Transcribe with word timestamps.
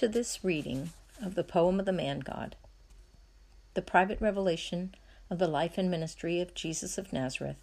To 0.00 0.08
this 0.08 0.42
reading 0.42 0.92
of 1.22 1.34
the 1.34 1.44
poem 1.44 1.78
of 1.78 1.84
the 1.84 1.92
Man 1.92 2.20
God, 2.20 2.56
the 3.74 3.82
private 3.82 4.18
revelation 4.18 4.94
of 5.28 5.38
the 5.38 5.46
life 5.46 5.76
and 5.76 5.90
ministry 5.90 6.40
of 6.40 6.54
Jesus 6.54 6.96
of 6.96 7.12
Nazareth. 7.12 7.58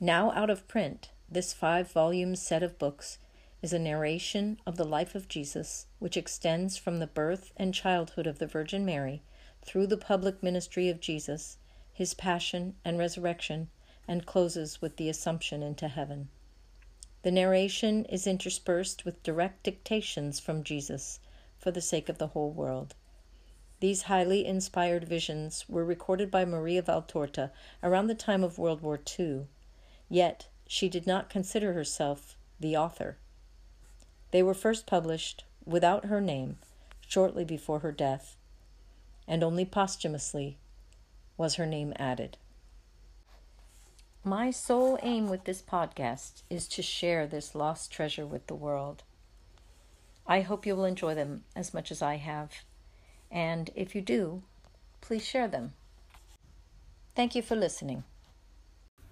Now 0.00 0.32
out 0.32 0.48
of 0.48 0.66
print, 0.68 1.10
this 1.30 1.52
five 1.52 1.92
volume 1.92 2.34
set 2.36 2.62
of 2.62 2.78
books 2.78 3.18
is 3.60 3.74
a 3.74 3.78
narration 3.78 4.60
of 4.64 4.76
the 4.76 4.86
life 4.86 5.14
of 5.14 5.28
Jesus, 5.28 5.88
which 5.98 6.16
extends 6.16 6.78
from 6.78 7.00
the 7.00 7.06
birth 7.06 7.52
and 7.58 7.74
childhood 7.74 8.26
of 8.26 8.38
the 8.38 8.46
Virgin 8.46 8.86
Mary 8.86 9.20
through 9.62 9.88
the 9.88 9.98
public 9.98 10.42
ministry 10.42 10.88
of 10.88 11.00
Jesus, 11.00 11.58
his 11.92 12.14
passion 12.14 12.76
and 12.82 12.98
resurrection, 12.98 13.68
and 14.08 14.24
closes 14.24 14.80
with 14.80 14.96
the 14.96 15.10
Assumption 15.10 15.62
into 15.62 15.88
heaven. 15.88 16.30
The 17.22 17.30
narration 17.30 18.04
is 18.06 18.26
interspersed 18.26 19.04
with 19.04 19.22
direct 19.22 19.62
dictations 19.62 20.40
from 20.40 20.64
Jesus 20.64 21.20
for 21.56 21.70
the 21.70 21.80
sake 21.80 22.08
of 22.08 22.18
the 22.18 22.28
whole 22.28 22.50
world. 22.50 22.94
These 23.78 24.02
highly 24.02 24.44
inspired 24.44 25.04
visions 25.04 25.64
were 25.68 25.84
recorded 25.84 26.30
by 26.30 26.44
Maria 26.44 26.82
Valtorta 26.82 27.50
around 27.82 28.08
the 28.08 28.14
time 28.14 28.42
of 28.42 28.58
World 28.58 28.80
War 28.80 29.00
II, 29.18 29.46
yet 30.08 30.48
she 30.66 30.88
did 30.88 31.06
not 31.06 31.30
consider 31.30 31.72
herself 31.72 32.36
the 32.58 32.76
author. 32.76 33.18
They 34.32 34.42
were 34.42 34.54
first 34.54 34.86
published 34.86 35.44
without 35.64 36.06
her 36.06 36.20
name 36.20 36.58
shortly 37.06 37.44
before 37.44 37.80
her 37.80 37.92
death, 37.92 38.36
and 39.28 39.44
only 39.44 39.64
posthumously 39.64 40.58
was 41.36 41.54
her 41.54 41.66
name 41.66 41.92
added. 41.96 42.36
My 44.24 44.52
sole 44.52 45.00
aim 45.02 45.28
with 45.28 45.44
this 45.44 45.60
podcast 45.60 46.42
is 46.48 46.68
to 46.68 46.82
share 46.82 47.26
this 47.26 47.56
lost 47.56 47.90
treasure 47.90 48.24
with 48.24 48.46
the 48.46 48.54
world. 48.54 49.02
I 50.28 50.42
hope 50.42 50.64
you 50.64 50.76
will 50.76 50.84
enjoy 50.84 51.16
them 51.16 51.42
as 51.56 51.74
much 51.74 51.90
as 51.90 52.02
I 52.02 52.18
have, 52.18 52.52
and 53.32 53.70
if 53.74 53.96
you 53.96 54.00
do, 54.00 54.44
please 55.00 55.24
share 55.24 55.48
them. 55.48 55.72
Thank 57.16 57.34
you 57.34 57.42
for 57.42 57.56
listening. 57.56 58.04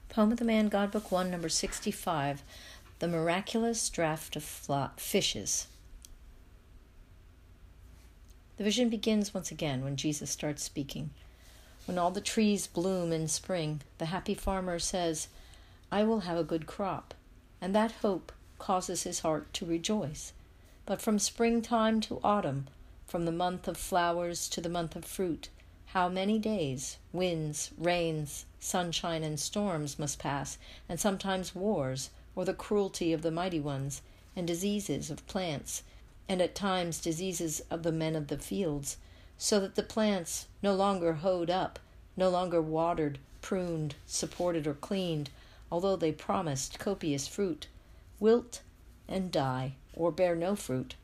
Poem 0.09 0.31
of 0.31 0.39
the 0.39 0.45
Man 0.45 0.69
God 0.69 0.93
Book 0.93 1.11
1, 1.11 1.29
number 1.29 1.49
65 1.49 2.45
The 3.01 3.09
Miraculous 3.09 3.91
Draught 3.91 4.37
of 4.37 4.93
Fishes. 4.97 5.67
The 8.59 8.65
vision 8.65 8.89
begins 8.89 9.35
once 9.35 9.51
again 9.51 9.83
when 9.83 9.97
Jesus 9.97 10.31
starts 10.31 10.63
speaking. 10.63 11.11
When 11.91 11.99
all 11.99 12.13
the 12.13 12.21
trees 12.21 12.69
bloom 12.69 13.13
in 13.13 13.27
spring, 13.27 13.81
the 13.99 14.07
happy 14.07 14.35
farmer 14.35 14.79
says, 14.79 15.27
I 15.91 16.05
will 16.05 16.21
have 16.21 16.39
a 16.39 16.45
good 16.45 16.65
crop, 16.65 17.15
and 17.61 17.75
that 17.75 17.91
hope 17.91 18.31
causes 18.61 19.03
his 19.03 19.19
heart 19.19 19.53
to 19.55 19.67
rejoice. 19.67 20.33
But 20.87 21.03
from 21.03 21.19
springtime 21.19 22.01
to 22.03 22.21
autumn, 22.23 22.69
from 23.09 23.25
the 23.25 23.33
month 23.33 23.67
of 23.67 23.77
flowers 23.77 24.49
to 24.51 24.61
the 24.61 24.69
month 24.69 24.95
of 24.95 25.05
fruit, 25.05 25.49
how 25.87 26.09
many 26.09 26.39
days, 26.39 26.99
winds, 27.13 27.73
rains, 27.77 28.45
sunshine, 28.61 29.25
and 29.25 29.41
storms 29.41 29.99
must 29.99 30.21
pass, 30.21 30.59
and 30.89 31.01
sometimes 31.01 31.57
wars, 31.57 32.11
or 32.37 32.45
the 32.45 32.55
cruelty 32.55 33.13
of 33.13 33.23
the 33.23 33.33
mighty 33.33 33.59
ones, 33.59 34.01
and 34.37 34.47
diseases 34.47 35.11
of 35.11 35.27
plants, 35.27 35.83
and 36.29 36.41
at 36.41 36.55
times 36.55 37.01
diseases 37.01 37.63
of 37.69 37.83
the 37.83 37.91
men 37.91 38.15
of 38.15 38.29
the 38.29 38.39
fields 38.39 38.97
so 39.43 39.59
that 39.59 39.75
the 39.75 39.83
plants, 39.83 40.49
no 40.63 40.75
longer 40.75 41.15
hoed 41.15 41.49
up, 41.49 41.79
no 42.15 42.29
longer 42.29 42.61
watered, 42.61 43.19
pruned, 43.41 43.95
supported, 44.07 44.67
or 44.67 44.75
cleaned, 44.75 45.31
although 45.73 45.97
they 45.97 46.13
promised 46.13 46.79
copious 46.79 47.27
fruit, 47.27 47.67
wilt 48.21 48.61
and 49.09 49.33
die, 49.33 49.73
or 49.95 50.13
bear 50.13 50.37
no 50.37 50.55
fruit. 50.55 50.95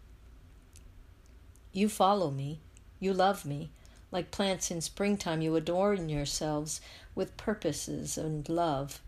You 1.72 1.88
follow 1.88 2.30
me, 2.30 2.60
you 3.00 3.14
love 3.14 3.47
me, 3.47 3.70
like 4.12 4.30
plants 4.30 4.70
in 4.70 4.82
springtime, 4.82 5.41
you 5.41 5.56
adorn 5.56 6.10
yourselves 6.10 6.82
with 7.14 7.38
purposes 7.38 8.18
and 8.18 8.47
love. 8.50 9.00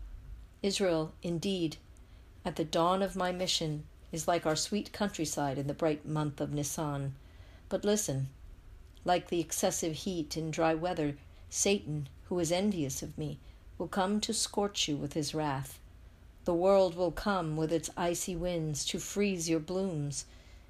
Israel, 0.63 1.13
indeed, 1.21 1.77
at 2.43 2.55
the 2.55 2.65
dawn 2.65 3.03
of 3.03 3.15
my 3.15 3.31
mission, 3.31 3.83
is 4.11 4.27
like 4.27 4.47
our 4.47 4.55
sweet 4.55 4.91
countryside 4.91 5.59
in 5.59 5.67
the 5.67 5.75
bright 5.75 6.03
month 6.03 6.41
of 6.41 6.51
Nisan. 6.51 7.13
But 7.69 7.85
listen, 7.85 8.29
like 9.05 9.29
the 9.29 9.39
excessive 9.39 9.95
heat 9.95 10.35
in 10.37 10.51
dry 10.51 10.73
weather, 10.73 11.15
Satan, 11.49 12.07
who 12.25 12.39
is 12.39 12.51
envious 12.51 13.01
of 13.01 13.17
me, 13.17 13.39
will 13.77 13.87
come 13.87 14.19
to 14.21 14.33
scorch 14.33 14.87
you 14.87 14.95
with 14.95 15.13
his 15.13 15.33
wrath. 15.33 15.79
The 16.45 16.53
world 16.53 16.95
will 16.95 17.11
come 17.11 17.57
with 17.57 17.71
its 17.71 17.89
icy 17.95 18.35
winds 18.35 18.85
to 18.85 18.99
freeze 18.99 19.49
your 19.49 19.59
blooms, 19.59 20.25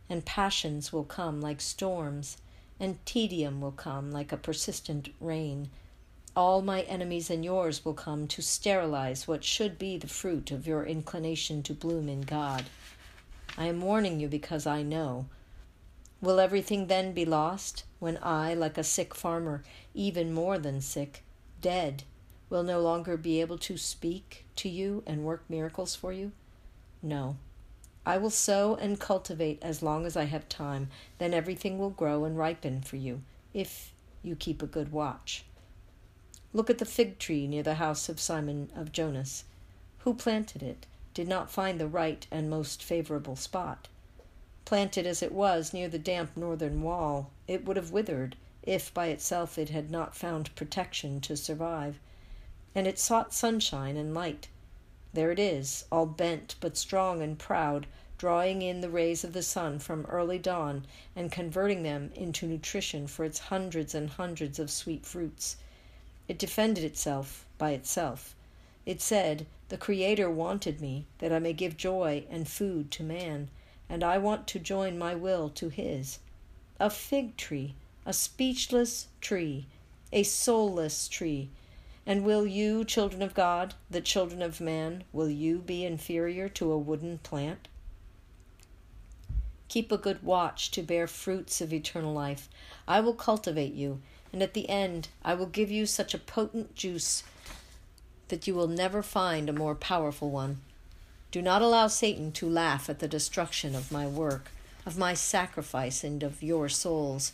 and 0.09 0.25
passions 0.25 0.91
will 0.91 1.03
come 1.03 1.41
like 1.41 1.61
storms, 1.61 2.37
and 2.79 3.03
tedium 3.05 3.61
will 3.61 3.71
come 3.71 4.11
like 4.11 4.31
a 4.31 4.37
persistent 4.37 5.09
rain. 5.19 5.69
All 6.35 6.61
my 6.61 6.81
enemies 6.81 7.29
and 7.29 7.43
yours 7.43 7.83
will 7.83 7.93
come 7.93 8.27
to 8.27 8.41
sterilize 8.41 9.27
what 9.27 9.43
should 9.43 9.77
be 9.77 9.97
the 9.97 10.07
fruit 10.07 10.51
of 10.51 10.67
your 10.67 10.85
inclination 10.85 11.63
to 11.63 11.73
bloom 11.73 12.07
in 12.07 12.21
God. 12.21 12.65
I 13.57 13.65
am 13.65 13.81
warning 13.81 14.19
you 14.19 14.27
because 14.27 14.65
I 14.65 14.83
know 14.83 15.25
Will 16.21 16.39
everything 16.39 16.87
then 16.87 17.13
be 17.13 17.23
lost 17.23 17.85
when 17.99 18.19
I, 18.21 18.53
like 18.53 18.77
a 18.77 18.83
sick 18.83 19.15
farmer, 19.15 19.63
even 19.93 20.33
more 20.33 20.57
than 20.57 20.81
sick, 20.81 21.23
dead, 21.61 22.03
will 22.49 22.63
no 22.63 22.81
longer 22.81 23.15
be 23.15 23.39
able 23.39 23.57
to 23.59 23.77
speak 23.77 24.45
to 24.57 24.67
you 24.67 25.03
and 25.07 25.23
work 25.23 25.43
miracles 25.47 25.95
for 25.95 26.11
you? 26.11 26.31
No. 27.01 27.37
I 28.05 28.17
will 28.17 28.29
sow 28.29 28.75
and 28.75 28.99
cultivate 28.99 29.59
as 29.61 29.83
long 29.83 30.05
as 30.05 30.17
I 30.17 30.25
have 30.25 30.49
time, 30.49 30.89
then 31.19 31.33
everything 31.33 31.77
will 31.77 31.89
grow 31.89 32.25
and 32.25 32.37
ripen 32.37 32.81
for 32.81 32.95
you, 32.97 33.21
if 33.53 33.93
you 34.23 34.35
keep 34.35 34.61
a 34.61 34.67
good 34.67 34.91
watch. 34.91 35.45
Look 36.51 36.69
at 36.69 36.79
the 36.79 36.85
fig 36.85 37.19
tree 37.19 37.47
near 37.47 37.63
the 37.63 37.75
house 37.75 38.09
of 38.09 38.19
Simon 38.19 38.71
of 38.75 38.91
Jonas. 38.91 39.43
Who 39.99 40.13
planted 40.13 40.63
it 40.63 40.85
did 41.13 41.27
not 41.27 41.51
find 41.51 41.79
the 41.79 41.87
right 41.87 42.25
and 42.31 42.49
most 42.49 42.83
favorable 42.83 43.35
spot. 43.35 43.87
Planted 44.69 45.07
as 45.07 45.23
it 45.23 45.31
was 45.31 45.73
near 45.73 45.89
the 45.89 45.97
damp 45.97 46.37
northern 46.37 46.83
wall, 46.83 47.31
it 47.47 47.65
would 47.65 47.75
have 47.75 47.89
withered 47.89 48.35
if 48.61 48.93
by 48.93 49.07
itself 49.07 49.57
it 49.57 49.71
had 49.71 49.89
not 49.89 50.15
found 50.15 50.53
protection 50.55 51.19
to 51.21 51.35
survive. 51.35 51.99
And 52.75 52.85
it 52.85 52.99
sought 52.99 53.33
sunshine 53.33 53.97
and 53.97 54.13
light. 54.13 54.47
There 55.11 55.31
it 55.31 55.39
is, 55.39 55.85
all 55.91 56.05
bent 56.05 56.53
but 56.59 56.77
strong 56.77 57.23
and 57.23 57.39
proud, 57.39 57.87
drawing 58.19 58.61
in 58.61 58.81
the 58.81 58.91
rays 58.91 59.23
of 59.23 59.33
the 59.33 59.41
sun 59.41 59.79
from 59.79 60.05
early 60.05 60.37
dawn 60.37 60.85
and 61.15 61.31
converting 61.31 61.81
them 61.81 62.11
into 62.13 62.45
nutrition 62.45 63.07
for 63.07 63.25
its 63.25 63.39
hundreds 63.39 63.95
and 63.95 64.07
hundreds 64.07 64.59
of 64.59 64.69
sweet 64.69 65.03
fruits. 65.03 65.57
It 66.27 66.37
defended 66.37 66.83
itself 66.83 67.43
by 67.57 67.71
itself. 67.71 68.35
It 68.85 69.01
said, 69.01 69.47
The 69.69 69.77
Creator 69.77 70.29
wanted 70.29 70.79
me 70.79 71.07
that 71.17 71.33
I 71.33 71.39
may 71.39 71.53
give 71.53 71.75
joy 71.75 72.27
and 72.29 72.47
food 72.47 72.91
to 72.91 73.03
man 73.03 73.49
and 73.89 74.03
I 74.03 74.17
want 74.17 74.47
to 74.47 74.59
join 74.59 74.97
my 74.97 75.15
will 75.15 75.49
to 75.49 75.69
his. 75.69 76.19
A 76.79 76.89
fig 76.89 77.35
tree, 77.35 77.73
a 78.05 78.13
speechless 78.13 79.07
tree, 79.19 79.65
a 80.13 80.23
soulless 80.23 81.07
tree. 81.07 81.49
And 82.05 82.23
will 82.23 82.45
you, 82.45 82.85
children 82.85 83.21
of 83.21 83.33
God, 83.33 83.73
the 83.89 84.01
children 84.01 84.41
of 84.41 84.61
man, 84.61 85.03
will 85.11 85.29
you 85.29 85.59
be 85.59 85.83
inferior 85.83 86.47
to 86.49 86.71
a 86.71 86.77
wooden 86.77 87.17
plant? 87.19 87.67
Keep 89.67 89.91
a 89.91 89.97
good 89.97 90.23
watch 90.23 90.71
to 90.71 90.81
bear 90.81 91.05
fruits 91.05 91.61
of 91.61 91.71
eternal 91.71 92.13
life. 92.13 92.49
I 92.87 93.01
will 93.01 93.13
cultivate 93.13 93.73
you, 93.73 94.01
and 94.33 94.41
at 94.41 94.55
the 94.55 94.67
end 94.67 95.09
I 95.23 95.35
will 95.35 95.45
give 95.45 95.69
you 95.69 95.85
such 95.85 96.13
a 96.13 96.19
potent 96.19 96.73
juice 96.73 97.23
that 98.29 98.47
you 98.47 98.55
will 98.55 98.67
never 98.67 99.03
find 99.03 99.47
a 99.47 99.53
more 99.53 99.75
powerful 99.75 100.31
one. 100.31 100.61
Do 101.31 101.41
not 101.43 101.61
allow 101.61 101.87
Satan 101.87 102.31
to 102.33 102.49
laugh 102.49 102.89
at 102.89 102.99
the 102.99 103.07
destruction 103.07 103.75
of 103.75 103.91
my 103.91 104.07
work, 104.07 104.49
of 104.85 104.97
my 104.97 105.13
sacrifice, 105.13 106.03
and 106.03 106.23
of 106.23 106.41
your 106.41 106.69
souls. 106.69 107.33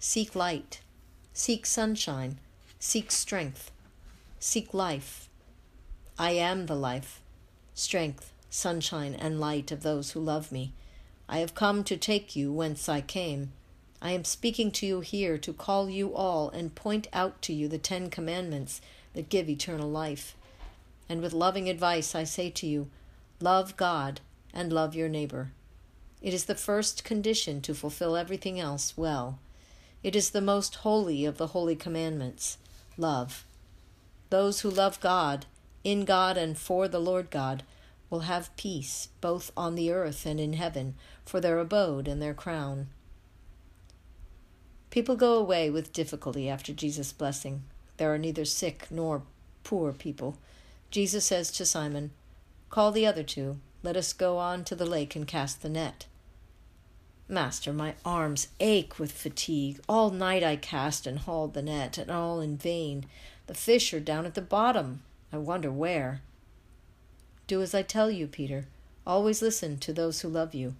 Seek 0.00 0.34
light, 0.34 0.80
seek 1.32 1.66
sunshine, 1.66 2.38
seek 2.80 3.12
strength, 3.12 3.70
seek 4.40 4.74
life. 4.74 5.28
I 6.18 6.32
am 6.32 6.66
the 6.66 6.74
life, 6.74 7.20
strength, 7.74 8.32
sunshine, 8.50 9.14
and 9.14 9.38
light 9.38 9.70
of 9.70 9.82
those 9.82 10.10
who 10.10 10.20
love 10.20 10.50
me. 10.50 10.72
I 11.28 11.38
have 11.38 11.54
come 11.54 11.84
to 11.84 11.96
take 11.96 12.34
you 12.34 12.52
whence 12.52 12.88
I 12.88 13.02
came. 13.02 13.52
I 14.02 14.10
am 14.10 14.24
speaking 14.24 14.70
to 14.72 14.86
you 14.86 15.00
here 15.00 15.38
to 15.38 15.52
call 15.52 15.88
you 15.88 16.14
all 16.14 16.50
and 16.50 16.74
point 16.74 17.06
out 17.12 17.40
to 17.42 17.52
you 17.52 17.68
the 17.68 17.78
Ten 17.78 18.10
Commandments 18.10 18.80
that 19.14 19.28
give 19.28 19.48
eternal 19.48 19.90
life. 19.90 20.34
And 21.08 21.20
with 21.20 21.32
loving 21.32 21.68
advice, 21.68 22.14
I 22.14 22.24
say 22.24 22.50
to 22.50 22.66
you 22.66 22.88
love 23.40 23.76
God 23.76 24.20
and 24.52 24.72
love 24.72 24.94
your 24.94 25.08
neighbor. 25.08 25.52
It 26.22 26.34
is 26.34 26.46
the 26.46 26.54
first 26.54 27.04
condition 27.04 27.60
to 27.62 27.74
fulfill 27.74 28.16
everything 28.16 28.58
else 28.58 28.96
well. 28.96 29.38
It 30.02 30.16
is 30.16 30.30
the 30.30 30.40
most 30.40 30.76
holy 30.76 31.24
of 31.24 31.38
the 31.38 31.48
holy 31.48 31.76
commandments 31.76 32.58
love. 32.96 33.44
Those 34.30 34.60
who 34.60 34.70
love 34.70 35.00
God, 35.00 35.46
in 35.84 36.04
God, 36.04 36.36
and 36.36 36.58
for 36.58 36.88
the 36.88 36.98
Lord 36.98 37.30
God, 37.30 37.62
will 38.10 38.20
have 38.20 38.56
peace, 38.56 39.08
both 39.20 39.52
on 39.56 39.74
the 39.74 39.92
earth 39.92 40.26
and 40.26 40.40
in 40.40 40.54
heaven, 40.54 40.94
for 41.24 41.40
their 41.40 41.58
abode 41.58 42.08
and 42.08 42.20
their 42.22 42.34
crown. 42.34 42.88
People 44.90 45.16
go 45.16 45.34
away 45.34 45.68
with 45.68 45.92
difficulty 45.92 46.48
after 46.48 46.72
Jesus' 46.72 47.12
blessing. 47.12 47.64
There 47.98 48.12
are 48.12 48.18
neither 48.18 48.44
sick 48.44 48.86
nor 48.90 49.22
poor 49.64 49.92
people. 49.92 50.38
Jesus 50.90 51.24
says 51.24 51.50
to 51.52 51.66
Simon, 51.66 52.10
Call 52.70 52.92
the 52.92 53.06
other 53.06 53.22
two. 53.22 53.58
Let 53.82 53.96
us 53.96 54.12
go 54.12 54.38
on 54.38 54.64
to 54.64 54.74
the 54.74 54.86
lake 54.86 55.14
and 55.14 55.26
cast 55.26 55.62
the 55.62 55.68
net. 55.68 56.06
Master, 57.28 57.72
my 57.72 57.94
arms 58.04 58.48
ache 58.60 58.98
with 58.98 59.12
fatigue. 59.12 59.80
All 59.88 60.10
night 60.10 60.42
I 60.44 60.56
cast 60.56 61.06
and 61.06 61.18
hauled 61.18 61.54
the 61.54 61.62
net, 61.62 61.98
and 61.98 62.10
all 62.10 62.40
in 62.40 62.56
vain. 62.56 63.06
The 63.46 63.54
fish 63.54 63.92
are 63.92 64.00
down 64.00 64.26
at 64.26 64.34
the 64.34 64.42
bottom. 64.42 65.02
I 65.32 65.38
wonder 65.38 65.70
where. 65.70 66.22
Do 67.46 67.62
as 67.62 67.74
I 67.74 67.82
tell 67.82 68.10
you, 68.10 68.26
Peter. 68.26 68.66
Always 69.06 69.42
listen 69.42 69.78
to 69.78 69.92
those 69.92 70.20
who 70.20 70.28
love 70.28 70.54
you. 70.54 70.74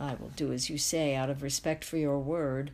I 0.00 0.14
will 0.14 0.32
do 0.34 0.52
as 0.52 0.68
you 0.68 0.76
say 0.76 1.14
out 1.14 1.30
of 1.30 1.42
respect 1.42 1.84
for 1.84 1.96
your 1.96 2.18
word. 2.18 2.70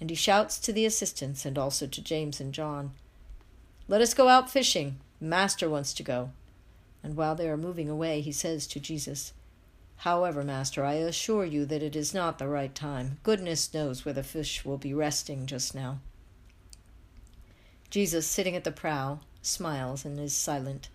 And 0.00 0.10
he 0.10 0.16
shouts 0.16 0.58
to 0.58 0.72
the 0.72 0.86
assistants 0.86 1.44
and 1.44 1.58
also 1.58 1.86
to 1.86 2.02
James 2.02 2.40
and 2.40 2.54
John 2.54 2.92
Let 3.88 4.00
us 4.00 4.14
go 4.14 4.28
out 4.28 4.50
fishing. 4.50 5.00
Master 5.20 5.68
wants 5.68 5.92
to 5.94 6.02
go. 6.02 6.30
And 7.02 7.16
while 7.16 7.34
they 7.34 7.48
are 7.48 7.56
moving 7.56 7.88
away, 7.88 8.20
he 8.20 8.32
says 8.32 8.66
to 8.68 8.80
Jesus, 8.80 9.32
However, 10.02 10.44
Master, 10.44 10.84
I 10.84 10.94
assure 10.94 11.44
you 11.44 11.64
that 11.66 11.82
it 11.82 11.96
is 11.96 12.14
not 12.14 12.38
the 12.38 12.46
right 12.46 12.74
time. 12.74 13.18
Goodness 13.24 13.72
knows 13.74 14.04
where 14.04 14.14
the 14.14 14.22
fish 14.22 14.64
will 14.64 14.78
be 14.78 14.94
resting 14.94 15.46
just 15.46 15.74
now. 15.74 15.98
Jesus, 17.90 18.26
sitting 18.26 18.54
at 18.54 18.64
the 18.64 18.70
prow, 18.70 19.20
smiles 19.42 20.04
and 20.04 20.20
is 20.20 20.34
silent. 20.34 20.88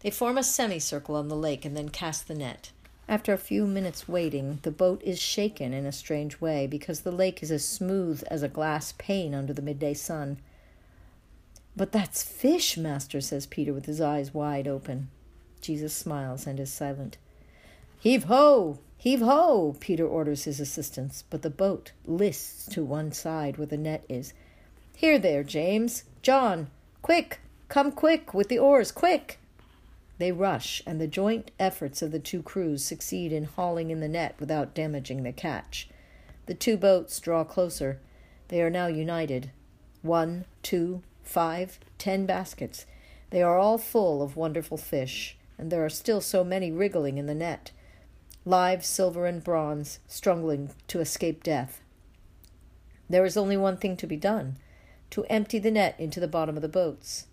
They 0.00 0.10
form 0.10 0.38
a 0.38 0.42
semicircle 0.42 1.16
on 1.16 1.28
the 1.28 1.36
lake 1.36 1.64
and 1.64 1.76
then 1.76 1.88
cast 1.88 2.28
the 2.28 2.34
net. 2.34 2.70
After 3.08 3.32
a 3.32 3.38
few 3.38 3.66
minutes 3.66 4.08
waiting, 4.08 4.60
the 4.62 4.70
boat 4.70 5.02
is 5.04 5.20
shaken 5.20 5.72
in 5.72 5.86
a 5.86 5.92
strange 5.92 6.40
way 6.40 6.66
because 6.66 7.00
the 7.00 7.12
lake 7.12 7.42
is 7.42 7.50
as 7.50 7.64
smooth 7.64 8.22
as 8.28 8.42
a 8.42 8.48
glass 8.48 8.94
pane 8.96 9.34
under 9.34 9.52
the 9.52 9.62
midday 9.62 9.94
sun. 9.94 10.38
But 11.76 11.92
that's 11.92 12.22
fish, 12.22 12.78
Master, 12.78 13.20
says 13.20 13.46
Peter 13.46 13.74
with 13.74 13.84
his 13.84 14.00
eyes 14.00 14.32
wide 14.32 14.66
open. 14.66 15.08
Jesus 15.60 15.92
smiles 15.92 16.46
and 16.46 16.58
is 16.58 16.72
silent. 16.72 17.18
Heave 18.00 18.24
ho! 18.24 18.78
Heave 18.96 19.20
ho! 19.20 19.76
Peter 19.78 20.06
orders 20.06 20.44
his 20.44 20.58
assistants, 20.58 21.24
but 21.28 21.42
the 21.42 21.50
boat 21.50 21.92
lists 22.06 22.66
to 22.74 22.82
one 22.82 23.12
side 23.12 23.58
where 23.58 23.66
the 23.66 23.76
net 23.76 24.04
is. 24.08 24.32
Here 24.96 25.18
there, 25.18 25.44
James! 25.44 26.04
John! 26.22 26.70
Quick! 27.02 27.40
Come 27.68 27.92
quick 27.92 28.32
with 28.32 28.48
the 28.48 28.58
oars! 28.58 28.90
Quick! 28.90 29.38
They 30.18 30.32
rush, 30.32 30.82
and 30.86 30.98
the 30.98 31.06
joint 31.06 31.50
efforts 31.58 32.00
of 32.00 32.10
the 32.10 32.18
two 32.18 32.42
crews 32.42 32.82
succeed 32.82 33.32
in 33.32 33.44
hauling 33.44 33.90
in 33.90 34.00
the 34.00 34.08
net 34.08 34.34
without 34.40 34.74
damaging 34.74 35.24
the 35.24 35.32
catch. 35.32 35.88
The 36.46 36.54
two 36.54 36.78
boats 36.78 37.20
draw 37.20 37.44
closer. 37.44 37.98
They 38.48 38.62
are 38.62 38.70
now 38.70 38.86
united. 38.86 39.50
One, 40.00 40.46
two, 40.62 41.02
five, 41.26 41.78
ten 41.98 42.26
baskets. 42.26 42.86
They 43.30 43.42
are 43.42 43.58
all 43.58 43.78
full 43.78 44.22
of 44.22 44.36
wonderful 44.36 44.76
fish, 44.76 45.36
and 45.58 45.70
there 45.70 45.84
are 45.84 45.90
still 45.90 46.20
so 46.20 46.44
many 46.44 46.70
wriggling 46.70 47.18
in 47.18 47.26
the 47.26 47.34
net 47.34 47.72
live 48.46 48.84
silver 48.84 49.26
and 49.26 49.42
bronze, 49.42 49.98
struggling 50.06 50.70
to 50.86 51.00
escape 51.00 51.42
death. 51.42 51.80
There 53.10 53.24
is 53.24 53.36
only 53.36 53.56
one 53.56 53.76
thing 53.76 53.96
to 53.96 54.06
be 54.06 54.16
done 54.16 54.58
to 55.10 55.24
empty 55.24 55.58
the 55.58 55.70
net 55.70 55.96
into 55.98 56.20
the 56.20 56.28
bottom 56.28 56.56
of 56.56 56.62
the 56.62 56.68
boats. 56.68 57.26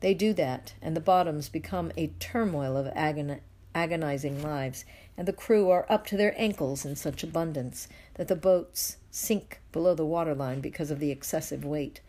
They 0.00 0.12
do 0.12 0.32
that, 0.34 0.74
and 0.82 0.96
the 0.96 1.00
bottoms 1.00 1.48
become 1.48 1.92
a 1.96 2.12
turmoil 2.18 2.76
of 2.76 2.88
agon- 2.94 3.40
agonizing 3.74 4.42
lives, 4.42 4.84
and 5.16 5.26
the 5.26 5.32
crew 5.32 5.70
are 5.70 5.86
up 5.88 6.06
to 6.06 6.16
their 6.16 6.34
ankles 6.40 6.84
in 6.84 6.96
such 6.96 7.22
abundance 7.22 7.88
that 8.14 8.28
the 8.28 8.36
boats 8.36 8.96
sink 9.10 9.60
below 9.72 9.94
the 9.94 10.04
waterline 10.04 10.60
because 10.60 10.90
of 10.90 10.98
the 10.98 11.10
excessive 11.10 11.64
weight. 11.64 12.00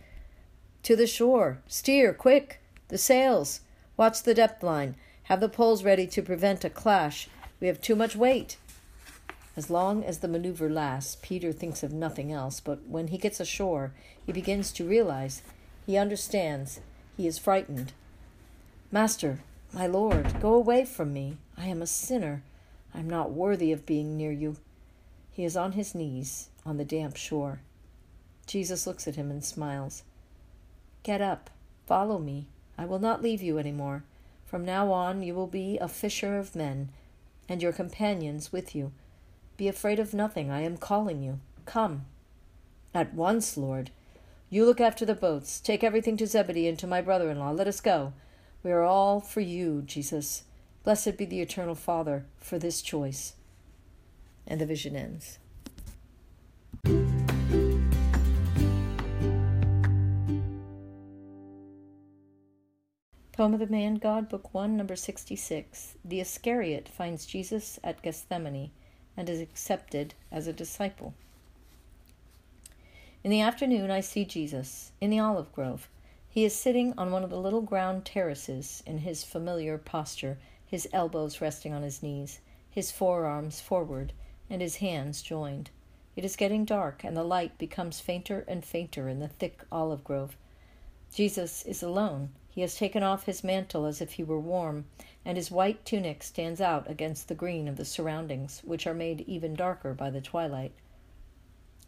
To 0.83 0.95
the 0.95 1.07
shore! 1.07 1.59
Steer! 1.67 2.13
Quick! 2.13 2.61
The 2.87 2.97
sails! 2.97 3.61
Watch 3.97 4.23
the 4.23 4.33
depth 4.33 4.63
line! 4.63 4.95
Have 5.23 5.39
the 5.39 5.49
poles 5.49 5.83
ready 5.83 6.07
to 6.07 6.21
prevent 6.21 6.63
a 6.63 6.69
clash! 6.69 7.27
We 7.59 7.67
have 7.67 7.81
too 7.81 7.95
much 7.95 8.15
weight! 8.15 8.57
As 9.57 9.69
long 9.71 10.03
as 10.03 10.19
the 10.19 10.27
maneuver 10.27 10.69
lasts, 10.69 11.17
Peter 11.21 11.51
thinks 11.51 11.81
of 11.81 11.91
nothing 11.91 12.31
else, 12.31 12.59
but 12.59 12.87
when 12.87 13.07
he 13.07 13.17
gets 13.17 13.39
ashore, 13.39 13.91
he 14.23 14.31
begins 14.31 14.71
to 14.73 14.87
realize, 14.87 15.41
he 15.85 15.97
understands, 15.97 16.79
he 17.17 17.25
is 17.25 17.39
frightened. 17.39 17.93
Master, 18.91 19.39
my 19.73 19.87
Lord, 19.87 20.39
go 20.39 20.53
away 20.53 20.85
from 20.85 21.11
me. 21.11 21.37
I 21.57 21.65
am 21.65 21.81
a 21.81 21.87
sinner. 21.87 22.43
I 22.93 22.99
am 22.99 23.09
not 23.09 23.31
worthy 23.31 23.71
of 23.71 23.85
being 23.85 24.15
near 24.15 24.31
you. 24.31 24.57
He 25.31 25.43
is 25.43 25.57
on 25.57 25.73
his 25.73 25.93
knees 25.93 26.49
on 26.65 26.77
the 26.77 26.85
damp 26.85 27.15
shore. 27.15 27.61
Jesus 28.45 28.87
looks 28.87 29.07
at 29.07 29.15
him 29.15 29.29
and 29.29 29.43
smiles. 29.43 30.03
Get 31.07 31.21
up, 31.21 31.49
follow 31.85 32.19
me. 32.19 32.49
I 32.77 32.83
will 32.83 32.99
not 32.99 33.23
leave 33.23 33.41
you 33.41 33.57
any 33.57 33.71
more. 33.71 34.03
From 34.45 34.65
now 34.65 34.91
on, 34.91 35.23
you 35.23 35.33
will 35.33 35.47
be 35.47 35.77
a 35.77 35.87
fisher 35.87 36.37
of 36.37 36.53
men, 36.53 36.89
and 37.47 37.61
your 37.61 37.71
companions 37.71 38.51
with 38.51 38.75
you. 38.75 38.91
Be 39.55 39.69
afraid 39.69 39.99
of 39.99 40.13
nothing. 40.13 40.51
I 40.51 40.63
am 40.63 40.75
calling 40.75 41.23
you. 41.23 41.39
Come. 41.65 42.07
At 42.93 43.13
once, 43.13 43.55
Lord. 43.55 43.89
You 44.49 44.65
look 44.65 44.81
after 44.81 45.05
the 45.05 45.15
boats. 45.15 45.61
Take 45.61 45.81
everything 45.81 46.17
to 46.17 46.27
Zebedee 46.27 46.67
and 46.67 46.77
to 46.79 46.87
my 46.87 46.99
brother 46.99 47.31
in 47.31 47.39
law. 47.39 47.51
Let 47.51 47.69
us 47.69 47.79
go. 47.79 48.11
We 48.61 48.73
are 48.73 48.83
all 48.83 49.21
for 49.21 49.39
you, 49.39 49.83
Jesus. 49.85 50.43
Blessed 50.83 51.15
be 51.15 51.23
the 51.23 51.39
eternal 51.39 51.75
Father 51.75 52.25
for 52.37 52.59
this 52.59 52.81
choice. 52.81 53.31
And 54.45 54.59
the 54.59 54.65
vision 54.65 54.97
ends. 54.97 55.39
Poem 63.37 63.53
of 63.53 63.59
the 63.59 63.67
Man 63.67 63.97
God, 63.97 64.29
Book 64.29 64.51
1, 64.51 64.75
Number 64.75 64.95
66. 64.95 65.93
The 66.03 66.19
Iscariot 66.19 66.89
finds 66.89 67.27
Jesus 67.27 67.79
at 67.83 68.01
Gethsemane 68.01 68.71
and 69.15 69.29
is 69.29 69.39
accepted 69.39 70.15
as 70.31 70.47
a 70.47 70.53
disciple. 70.53 71.13
In 73.23 73.29
the 73.29 73.41
afternoon, 73.41 73.91
I 73.91 73.99
see 73.99 74.25
Jesus 74.25 74.91
in 74.99 75.11
the 75.11 75.19
olive 75.19 75.53
grove. 75.53 75.87
He 76.27 76.45
is 76.45 76.55
sitting 76.55 76.95
on 76.97 77.11
one 77.11 77.23
of 77.23 77.29
the 77.29 77.39
little 77.39 77.61
ground 77.61 78.05
terraces 78.05 78.81
in 78.87 78.97
his 78.97 79.23
familiar 79.23 79.77
posture, 79.77 80.39
his 80.65 80.87
elbows 80.91 81.39
resting 81.39 81.75
on 81.75 81.83
his 81.83 82.01
knees, 82.01 82.39
his 82.71 82.89
forearms 82.89 83.61
forward, 83.61 84.13
and 84.49 84.63
his 84.63 84.77
hands 84.77 85.21
joined. 85.21 85.69
It 86.15 86.25
is 86.25 86.35
getting 86.35 86.65
dark, 86.65 87.03
and 87.03 87.15
the 87.15 87.23
light 87.23 87.59
becomes 87.59 87.99
fainter 87.99 88.45
and 88.47 88.65
fainter 88.65 89.07
in 89.07 89.19
the 89.19 89.27
thick 89.27 89.63
olive 89.71 90.03
grove. 90.03 90.35
Jesus 91.13 91.61
is 91.67 91.83
alone. 91.83 92.29
He 92.57 92.61
has 92.61 92.73
taken 92.73 93.03
off 93.03 93.27
his 93.27 93.43
mantle 93.43 93.85
as 93.85 94.01
if 94.01 94.13
he 94.13 94.23
were 94.23 94.39
warm, 94.39 94.85
and 95.23 95.37
his 95.37 95.51
white 95.51 95.85
tunic 95.85 96.23
stands 96.23 96.59
out 96.59 96.89
against 96.89 97.27
the 97.27 97.35
green 97.35 97.67
of 97.67 97.75
the 97.75 97.85
surroundings, 97.85 98.63
which 98.65 98.87
are 98.87 98.95
made 98.95 99.21
even 99.27 99.53
darker 99.53 99.93
by 99.93 100.09
the 100.09 100.21
twilight. 100.21 100.71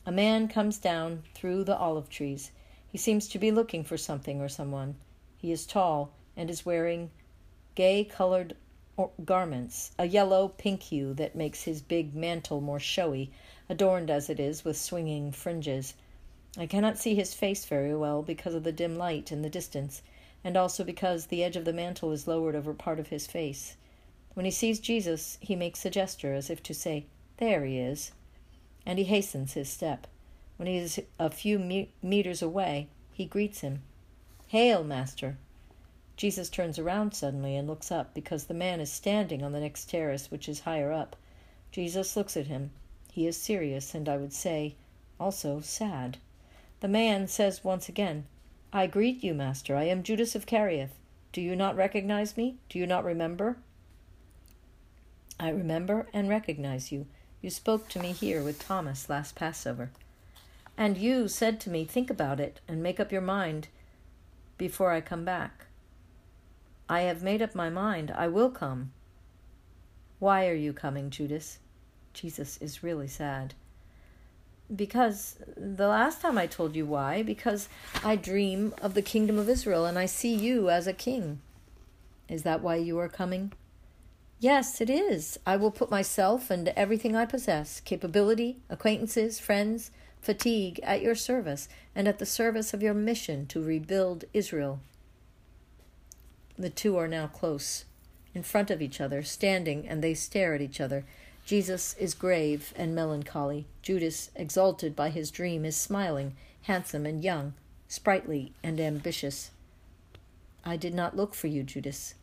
A 0.05 0.11
man 0.11 0.47
comes 0.47 0.77
down 0.77 1.23
through 1.33 1.63
the 1.63 1.75
olive 1.75 2.07
trees. 2.07 2.51
He 2.87 2.99
seems 2.99 3.27
to 3.29 3.39
be 3.39 3.49
looking 3.49 3.83
for 3.83 3.97
something 3.97 4.41
or 4.41 4.47
someone. 4.47 4.97
He 5.37 5.51
is 5.51 5.65
tall 5.65 6.11
and 6.37 6.51
is 6.51 6.67
wearing 6.67 7.09
gay 7.73 8.03
colored 8.03 8.55
garments, 9.25 9.89
a 9.97 10.05
yellow 10.05 10.49
pink 10.49 10.83
hue 10.83 11.15
that 11.15 11.33
makes 11.33 11.63
his 11.63 11.81
big 11.81 12.13
mantle 12.13 12.61
more 12.61 12.79
showy, 12.79 13.31
adorned 13.69 14.11
as 14.11 14.29
it 14.29 14.39
is 14.39 14.63
with 14.63 14.77
swinging 14.77 15.31
fringes. 15.31 15.95
I 16.59 16.67
cannot 16.67 16.99
see 16.99 17.15
his 17.15 17.33
face 17.33 17.65
very 17.65 17.95
well 17.95 18.21
because 18.21 18.53
of 18.53 18.63
the 18.63 18.71
dim 18.71 18.97
light 18.97 19.31
in 19.31 19.41
the 19.41 19.49
distance 19.49 20.03
and 20.43 20.55
also 20.55 20.83
because 20.83 21.25
the 21.25 21.43
edge 21.43 21.55
of 21.55 21.65
the 21.65 21.73
mantle 21.73 22.11
is 22.11 22.27
lowered 22.27 22.55
over 22.55 22.73
part 22.73 22.99
of 22.99 23.07
his 23.07 23.27
face. 23.27 23.75
When 24.33 24.45
he 24.45 24.51
sees 24.51 24.79
Jesus, 24.79 25.37
he 25.41 25.55
makes 25.55 25.85
a 25.85 25.89
gesture 25.89 26.33
as 26.33 26.49
if 26.49 26.63
to 26.63 26.73
say, 26.73 27.05
There 27.37 27.65
he 27.65 27.79
is. 27.79 28.11
And 28.85 28.97
he 28.97 29.05
hastens 29.05 29.53
his 29.53 29.69
step. 29.69 30.07
When 30.57 30.67
he 30.67 30.77
is 30.77 30.99
a 31.17 31.29
few 31.29 31.59
me- 31.59 31.89
meters 32.01 32.41
away, 32.41 32.87
he 33.13 33.25
greets 33.25 33.61
him. 33.61 33.81
Hail, 34.47 34.83
Master! 34.83 35.37
Jesus 36.15 36.49
turns 36.49 36.77
around 36.77 37.13
suddenly 37.13 37.55
and 37.55 37.67
looks 37.67 37.91
up 37.91 38.13
because 38.13 38.45
the 38.45 38.53
man 38.53 38.79
is 38.79 38.91
standing 38.91 39.43
on 39.43 39.51
the 39.51 39.59
next 39.59 39.89
terrace, 39.89 40.29
which 40.29 40.49
is 40.49 40.61
higher 40.61 40.91
up. 40.91 41.15
Jesus 41.71 42.17
looks 42.17 42.35
at 42.35 42.47
him. 42.47 42.71
He 43.11 43.27
is 43.27 43.37
serious, 43.37 43.95
and 43.95 44.09
I 44.09 44.17
would 44.17 44.33
say, 44.33 44.75
also 45.19 45.61
sad. 45.61 46.17
The 46.79 46.87
man 46.87 47.27
says 47.27 47.63
once 47.63 47.89
again, 47.89 48.25
I 48.71 48.85
greet 48.85 49.23
you, 49.23 49.33
Master. 49.33 49.75
I 49.75 49.85
am 49.85 50.03
Judas 50.03 50.35
of 50.35 50.45
Kerioth. 50.45 50.93
Do 51.31 51.41
you 51.41 51.55
not 51.55 51.75
recognize 51.75 52.37
me? 52.37 52.57
Do 52.69 52.77
you 52.77 52.85
not 52.85 53.03
remember? 53.03 53.57
I 55.39 55.49
remember 55.49 56.07
and 56.13 56.29
recognize 56.29 56.91
you. 56.91 57.07
You 57.41 57.49
spoke 57.49 57.89
to 57.89 57.99
me 57.99 58.11
here 58.11 58.43
with 58.43 58.59
Thomas 58.59 59.09
last 59.09 59.33
Passover. 59.33 59.89
And 60.77 60.97
you 60.97 61.27
said 61.27 61.59
to 61.61 61.69
me, 61.71 61.83
Think 61.83 62.11
about 62.11 62.39
it 62.39 62.59
and 62.67 62.83
make 62.83 62.99
up 62.99 63.11
your 63.11 63.21
mind 63.21 63.69
before 64.57 64.91
I 64.91 65.01
come 65.01 65.25
back. 65.25 65.65
I 66.87 67.01
have 67.01 67.23
made 67.23 67.41
up 67.41 67.55
my 67.55 67.71
mind. 67.71 68.11
I 68.11 68.27
will 68.27 68.51
come. 68.51 68.91
Why 70.19 70.47
are 70.47 70.55
you 70.55 70.73
coming, 70.73 71.09
Judas? 71.09 71.57
Jesus 72.13 72.57
is 72.57 72.83
really 72.83 73.07
sad. 73.07 73.55
Because 74.73 75.37
the 75.57 75.87
last 75.87 76.21
time 76.21 76.37
I 76.37 76.45
told 76.45 76.75
you 76.75 76.85
why, 76.85 77.23
because 77.23 77.69
I 78.03 78.15
dream 78.15 78.73
of 78.81 78.93
the 78.93 79.01
kingdom 79.01 79.39
of 79.39 79.49
Israel 79.49 79.85
and 79.85 79.97
I 79.97 80.05
see 80.05 80.33
you 80.33 80.69
as 80.69 80.85
a 80.85 80.93
king. 80.93 81.41
Is 82.27 82.43
that 82.43 82.61
why 82.61 82.75
you 82.75 82.99
are 82.99 83.09
coming? 83.09 83.53
Yes, 84.39 84.79
it 84.79 84.89
is. 84.89 85.39
I 85.45 85.57
will 85.57 85.71
put 85.71 85.89
myself 85.89 86.49
and 86.49 86.69
everything 86.69 87.15
I 87.15 87.25
possess 87.25 87.81
capability, 87.81 88.61
acquaintances, 88.69 89.39
friends, 89.39 89.91
fatigue 90.21 90.79
at 90.83 91.01
your 91.01 91.15
service 91.15 91.67
and 91.95 92.07
at 92.07 92.19
the 92.19 92.25
service 92.25 92.73
of 92.73 92.83
your 92.83 92.93
mission 92.93 93.47
to 93.47 93.61
rebuild 93.61 94.25
Israel. 94.33 94.79
The 96.57 96.69
two 96.69 96.97
are 96.97 97.07
now 97.07 97.27
close, 97.27 97.85
in 98.33 98.43
front 98.43 98.69
of 98.69 98.81
each 98.81 99.01
other, 99.01 99.23
standing, 99.23 99.87
and 99.87 100.03
they 100.03 100.13
stare 100.13 100.53
at 100.53 100.61
each 100.61 100.79
other. 100.79 101.05
Jesus 101.49 101.95
is 101.97 102.13
grave 102.13 102.75
and 102.75 102.93
melancholy. 102.93 103.65
Judas, 103.81 104.29
exalted 104.35 104.95
by 104.95 105.09
his 105.09 105.31
dream, 105.31 105.65
is 105.65 105.75
smiling, 105.75 106.35
handsome 106.61 107.07
and 107.07 107.23
young, 107.23 107.55
sprightly 107.87 108.53
and 108.61 108.79
ambitious. 108.79 109.49
I 110.63 110.77
did 110.77 110.93
not 110.93 111.17
look 111.17 111.33
for 111.33 111.47
you, 111.47 111.63
Judas. 111.63 112.13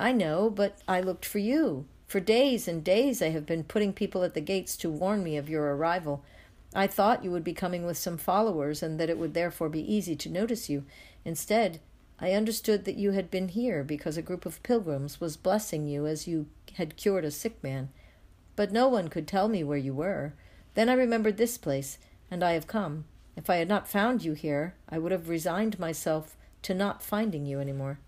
I 0.00 0.12
know, 0.12 0.48
but 0.48 0.78
I 0.88 1.02
looked 1.02 1.26
for 1.26 1.40
you. 1.40 1.84
For 2.06 2.20
days 2.20 2.66
and 2.66 2.82
days 2.82 3.20
I 3.20 3.28
have 3.28 3.44
been 3.44 3.64
putting 3.64 3.92
people 3.92 4.22
at 4.22 4.32
the 4.32 4.40
gates 4.40 4.78
to 4.78 4.88
warn 4.88 5.22
me 5.22 5.36
of 5.36 5.50
your 5.50 5.76
arrival. 5.76 6.24
I 6.74 6.86
thought 6.86 7.22
you 7.22 7.30
would 7.32 7.44
be 7.44 7.52
coming 7.52 7.84
with 7.84 7.98
some 7.98 8.16
followers 8.16 8.82
and 8.82 8.98
that 8.98 9.10
it 9.10 9.18
would 9.18 9.34
therefore 9.34 9.68
be 9.68 9.94
easy 9.94 10.16
to 10.16 10.30
notice 10.30 10.70
you. 10.70 10.86
Instead, 11.26 11.80
I 12.18 12.32
understood 12.32 12.86
that 12.86 12.96
you 12.96 13.10
had 13.10 13.30
been 13.30 13.48
here 13.48 13.84
because 13.84 14.16
a 14.16 14.22
group 14.22 14.46
of 14.46 14.62
pilgrims 14.62 15.20
was 15.20 15.36
blessing 15.36 15.86
you 15.86 16.06
as 16.06 16.26
you 16.26 16.46
had 16.76 16.96
cured 16.96 17.26
a 17.26 17.30
sick 17.30 17.62
man 17.62 17.90
but 18.56 18.72
no 18.72 18.88
one 18.88 19.08
could 19.08 19.26
tell 19.26 19.48
me 19.48 19.64
where 19.64 19.78
you 19.78 19.94
were. 19.94 20.34
Then 20.74 20.88
I 20.88 20.94
remembered 20.94 21.36
this 21.36 21.58
place, 21.58 21.98
and 22.30 22.42
I 22.42 22.52
have 22.52 22.66
come. 22.66 23.04
If 23.36 23.48
I 23.48 23.56
had 23.56 23.68
not 23.68 23.88
found 23.88 24.24
you 24.24 24.32
here, 24.32 24.74
I 24.88 24.98
would 24.98 25.12
have 25.12 25.28
resigned 25.28 25.78
myself 25.78 26.36
to 26.62 26.74
not 26.74 27.02
finding 27.02 27.46
you 27.46 27.60
any 27.60 27.72
more. 27.72 27.98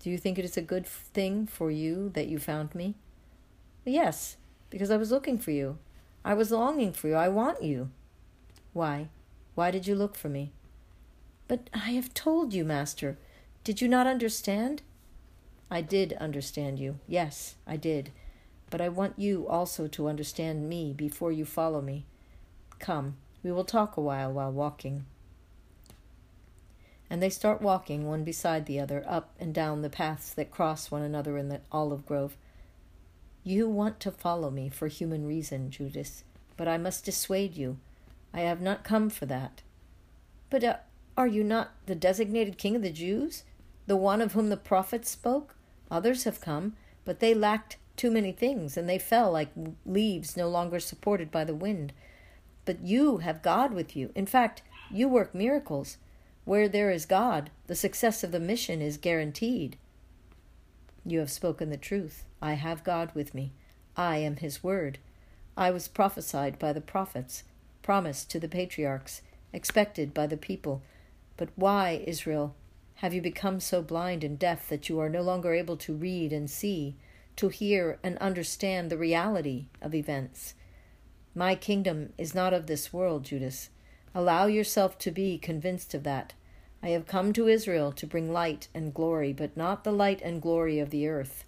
Do 0.00 0.10
you 0.10 0.18
think 0.18 0.38
it 0.38 0.44
is 0.44 0.56
a 0.56 0.62
good 0.62 0.86
thing 0.86 1.46
for 1.46 1.70
you 1.70 2.10
that 2.10 2.28
you 2.28 2.38
found 2.38 2.74
me? 2.74 2.94
Yes, 3.84 4.36
because 4.70 4.90
I 4.90 4.96
was 4.96 5.10
looking 5.10 5.38
for 5.38 5.50
you. 5.50 5.78
I 6.24 6.34
was 6.34 6.50
longing 6.50 6.92
for 6.92 7.08
you. 7.08 7.14
I 7.14 7.28
want 7.28 7.62
you. 7.62 7.90
Why? 8.72 9.08
Why 9.54 9.70
did 9.70 9.86
you 9.86 9.94
look 9.94 10.14
for 10.14 10.28
me? 10.28 10.52
But 11.48 11.70
I 11.72 11.90
have 11.90 12.14
told 12.14 12.52
you, 12.52 12.64
Master. 12.64 13.18
Did 13.64 13.80
you 13.80 13.88
not 13.88 14.06
understand? 14.06 14.82
I 15.70 15.80
did 15.80 16.12
understand 16.14 16.78
you. 16.78 16.98
Yes, 17.06 17.56
I 17.66 17.76
did 17.76 18.10
but 18.70 18.80
I 18.80 18.88
want 18.88 19.14
you 19.18 19.46
also 19.48 19.86
to 19.88 20.08
understand 20.08 20.68
me 20.68 20.92
before 20.92 21.32
you 21.32 21.44
follow 21.44 21.80
me. 21.80 22.04
Come, 22.78 23.16
we 23.42 23.50
will 23.50 23.64
talk 23.64 23.96
a 23.96 24.00
while 24.00 24.32
while 24.32 24.52
walking. 24.52 25.04
And 27.10 27.22
they 27.22 27.30
start 27.30 27.62
walking 27.62 28.06
one 28.06 28.24
beside 28.24 28.66
the 28.66 28.78
other 28.78 29.02
up 29.06 29.34
and 29.40 29.54
down 29.54 29.80
the 29.80 29.88
paths 29.88 30.32
that 30.34 30.50
cross 30.50 30.90
one 30.90 31.02
another 31.02 31.38
in 31.38 31.48
the 31.48 31.60
olive 31.72 32.04
grove. 32.04 32.36
You 33.44 33.68
want 33.68 33.98
to 34.00 34.10
follow 34.10 34.50
me 34.50 34.68
for 34.68 34.88
human 34.88 35.26
reason, 35.26 35.70
Judas, 35.70 36.24
but 36.56 36.68
I 36.68 36.76
must 36.76 37.06
dissuade 37.06 37.56
you. 37.56 37.78
I 38.34 38.40
have 38.40 38.60
not 38.60 38.84
come 38.84 39.08
for 39.08 39.24
that. 39.26 39.62
But 40.50 40.64
uh, 40.64 40.76
are 41.16 41.26
you 41.26 41.42
not 41.42 41.72
the 41.86 41.94
designated 41.94 42.58
king 42.58 42.76
of 42.76 42.82
the 42.82 42.90
Jews, 42.90 43.44
the 43.86 43.96
one 43.96 44.20
of 44.20 44.32
whom 44.32 44.50
the 44.50 44.56
prophets 44.58 45.10
spoke? 45.10 45.54
Others 45.90 46.24
have 46.24 46.42
come, 46.42 46.76
but 47.06 47.20
they 47.20 47.32
lacked 47.32 47.78
too 47.98 48.10
many 48.10 48.32
things, 48.32 48.76
and 48.76 48.88
they 48.88 48.98
fell 48.98 49.30
like 49.30 49.50
leaves 49.84 50.36
no 50.36 50.48
longer 50.48 50.80
supported 50.80 51.30
by 51.30 51.44
the 51.44 51.54
wind. 51.54 51.92
But 52.64 52.80
you 52.80 53.18
have 53.18 53.42
God 53.42 53.72
with 53.72 53.96
you. 53.96 54.10
In 54.14 54.26
fact, 54.26 54.62
you 54.90 55.08
work 55.08 55.34
miracles. 55.34 55.98
Where 56.44 56.68
there 56.68 56.90
is 56.90 57.04
God, 57.04 57.50
the 57.66 57.74
success 57.74 58.24
of 58.24 58.32
the 58.32 58.40
mission 58.40 58.80
is 58.80 58.96
guaranteed. 58.96 59.76
You 61.04 61.18
have 61.18 61.30
spoken 61.30 61.68
the 61.70 61.76
truth. 61.76 62.24
I 62.40 62.54
have 62.54 62.84
God 62.84 63.10
with 63.14 63.34
me. 63.34 63.52
I 63.96 64.18
am 64.18 64.36
His 64.36 64.62
word. 64.62 64.98
I 65.56 65.70
was 65.70 65.88
prophesied 65.88 66.58
by 66.58 66.72
the 66.72 66.80
prophets, 66.80 67.42
promised 67.82 68.30
to 68.30 68.40
the 68.40 68.48
patriarchs, 68.48 69.22
expected 69.52 70.14
by 70.14 70.26
the 70.26 70.36
people. 70.36 70.82
But 71.36 71.48
why, 71.56 72.02
Israel, 72.06 72.54
have 72.96 73.12
you 73.12 73.20
become 73.20 73.60
so 73.60 73.82
blind 73.82 74.24
and 74.24 74.38
deaf 74.38 74.68
that 74.68 74.88
you 74.88 74.98
are 75.00 75.08
no 75.08 75.22
longer 75.22 75.52
able 75.52 75.76
to 75.78 75.94
read 75.94 76.32
and 76.32 76.48
see? 76.50 76.96
To 77.38 77.48
hear 77.48 78.00
and 78.02 78.18
understand 78.18 78.90
the 78.90 78.98
reality 78.98 79.66
of 79.80 79.94
events. 79.94 80.54
My 81.36 81.54
kingdom 81.54 82.12
is 82.18 82.34
not 82.34 82.52
of 82.52 82.66
this 82.66 82.92
world, 82.92 83.22
Judas. 83.22 83.70
Allow 84.12 84.46
yourself 84.46 84.98
to 84.98 85.12
be 85.12 85.38
convinced 85.38 85.94
of 85.94 86.02
that. 86.02 86.32
I 86.82 86.88
have 86.88 87.06
come 87.06 87.32
to 87.34 87.46
Israel 87.46 87.92
to 87.92 88.08
bring 88.08 88.32
light 88.32 88.66
and 88.74 88.92
glory, 88.92 89.32
but 89.32 89.56
not 89.56 89.84
the 89.84 89.92
light 89.92 90.20
and 90.20 90.42
glory 90.42 90.80
of 90.80 90.90
the 90.90 91.06
earth. 91.06 91.44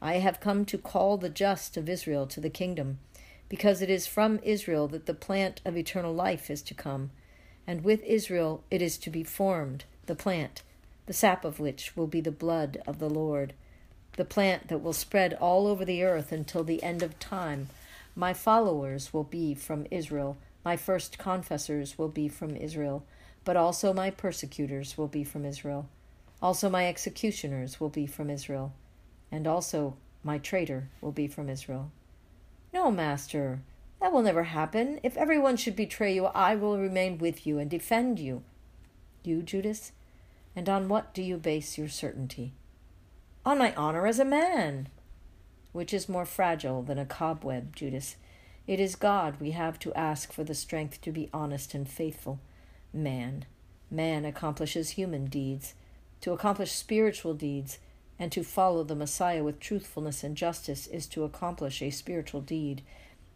I 0.00 0.14
have 0.14 0.38
come 0.38 0.64
to 0.66 0.78
call 0.78 1.16
the 1.16 1.28
just 1.28 1.76
of 1.76 1.88
Israel 1.88 2.28
to 2.28 2.40
the 2.40 2.48
kingdom, 2.48 3.00
because 3.48 3.82
it 3.82 3.90
is 3.90 4.06
from 4.06 4.38
Israel 4.44 4.86
that 4.88 5.06
the 5.06 5.14
plant 5.14 5.60
of 5.64 5.76
eternal 5.76 6.14
life 6.14 6.50
is 6.50 6.62
to 6.62 6.74
come, 6.74 7.10
and 7.66 7.82
with 7.82 8.04
Israel 8.04 8.62
it 8.70 8.80
is 8.80 8.96
to 8.98 9.10
be 9.10 9.24
formed, 9.24 9.86
the 10.06 10.14
plant, 10.14 10.62
the 11.06 11.12
sap 11.12 11.44
of 11.44 11.58
which 11.58 11.96
will 11.96 12.06
be 12.06 12.20
the 12.20 12.30
blood 12.30 12.80
of 12.86 13.00
the 13.00 13.10
Lord 13.10 13.54
the 14.16 14.24
plant 14.24 14.68
that 14.68 14.82
will 14.82 14.92
spread 14.92 15.34
all 15.34 15.66
over 15.66 15.84
the 15.84 16.02
earth 16.04 16.32
until 16.32 16.64
the 16.64 16.82
end 16.82 17.02
of 17.02 17.18
time. 17.18 17.68
My 18.14 18.34
followers 18.34 19.12
will 19.12 19.24
be 19.24 19.54
from 19.54 19.86
Israel, 19.90 20.36
my 20.64 20.76
first 20.76 21.18
confessors 21.18 21.98
will 21.98 22.08
be 22.08 22.28
from 22.28 22.56
Israel, 22.56 23.04
but 23.44 23.56
also 23.56 23.92
my 23.92 24.10
persecutors 24.10 24.96
will 24.96 25.08
be 25.08 25.24
from 25.24 25.44
Israel. 25.44 25.88
Also 26.40 26.68
my 26.68 26.86
executioners 26.86 27.80
will 27.80 27.88
be 27.88 28.06
from 28.06 28.30
Israel, 28.30 28.72
and 29.30 29.46
also 29.46 29.96
my 30.22 30.38
traitor 30.38 30.88
will 31.00 31.12
be 31.12 31.26
from 31.26 31.48
Israel. 31.48 31.90
No, 32.72 32.90
master, 32.90 33.60
that 34.00 34.12
will 34.12 34.22
never 34.22 34.44
happen. 34.44 35.00
If 35.02 35.16
everyone 35.16 35.56
should 35.56 35.76
betray 35.76 36.14
you, 36.14 36.26
I 36.26 36.54
will 36.54 36.78
remain 36.78 37.18
with 37.18 37.46
you 37.46 37.58
and 37.58 37.70
defend 37.70 38.18
you. 38.18 38.42
You, 39.24 39.42
Judas? 39.42 39.92
And 40.54 40.68
on 40.68 40.88
what 40.88 41.14
do 41.14 41.22
you 41.22 41.36
base 41.36 41.78
your 41.78 41.88
certainty? 41.88 42.52
On 43.44 43.58
my 43.58 43.74
honor 43.74 44.06
as 44.06 44.18
a 44.18 44.24
man. 44.24 44.88
Which 45.72 45.92
is 45.92 46.08
more 46.08 46.26
fragile 46.26 46.82
than 46.82 46.98
a 46.98 47.06
cobweb, 47.06 47.74
Judas? 47.74 48.16
It 48.66 48.78
is 48.78 48.94
God 48.94 49.40
we 49.40 49.52
have 49.52 49.78
to 49.80 49.94
ask 49.94 50.32
for 50.32 50.44
the 50.44 50.54
strength 50.54 51.00
to 51.02 51.10
be 51.10 51.30
honest 51.32 51.74
and 51.74 51.88
faithful. 51.88 52.40
Man, 52.92 53.46
man 53.90 54.24
accomplishes 54.24 54.90
human 54.90 55.26
deeds. 55.26 55.74
To 56.20 56.32
accomplish 56.32 56.70
spiritual 56.72 57.34
deeds 57.34 57.78
and 58.18 58.30
to 58.30 58.44
follow 58.44 58.84
the 58.84 58.94
Messiah 58.94 59.42
with 59.42 59.58
truthfulness 59.58 60.22
and 60.22 60.36
justice 60.36 60.86
is 60.86 61.08
to 61.08 61.24
accomplish 61.24 61.82
a 61.82 61.90
spiritual 61.90 62.40
deed. 62.40 62.82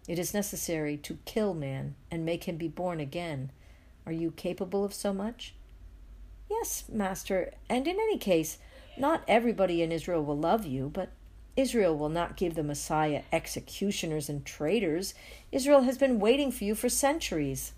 It 0.06 0.18
is 0.18 0.32
necessary 0.32 0.96
to 0.98 1.18
kill 1.24 1.54
man 1.54 1.96
and 2.10 2.24
make 2.24 2.44
him 2.44 2.56
be 2.56 2.68
born 2.68 3.00
again. 3.00 3.50
Are 4.04 4.12
you 4.12 4.30
capable 4.30 4.84
of 4.84 4.94
so 4.94 5.12
much? 5.12 5.54
Yes, 6.48 6.84
master, 6.88 7.52
and 7.68 7.88
in 7.88 7.96
any 7.96 8.18
case, 8.18 8.58
not 8.98 9.24
everybody 9.26 9.82
in 9.82 9.92
Israel 9.92 10.24
will 10.24 10.38
love 10.38 10.66
you, 10.66 10.90
but 10.92 11.10
Israel 11.56 11.96
will 11.96 12.08
not 12.08 12.36
give 12.36 12.54
the 12.54 12.62
Messiah 12.62 13.22
executioners 13.32 14.28
and 14.28 14.44
traitors. 14.44 15.14
Israel 15.50 15.82
has 15.82 15.96
been 15.96 16.20
waiting 16.20 16.52
for 16.52 16.64
you 16.64 16.74
for 16.74 16.88
centuries. 16.88 17.72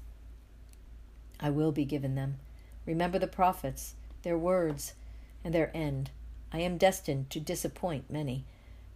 I 1.40 1.50
will 1.50 1.72
be 1.72 1.84
given 1.84 2.16
them. 2.16 2.38
Remember 2.87 3.18
the 3.18 3.26
prophets, 3.26 3.94
their 4.22 4.37
words, 4.37 4.94
and 5.44 5.54
their 5.54 5.70
end. 5.76 6.10
I 6.52 6.60
am 6.60 6.78
destined 6.78 7.30
to 7.30 7.40
disappoint 7.40 8.10
many, 8.10 8.44